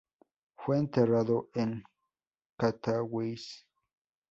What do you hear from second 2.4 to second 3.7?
Katowice.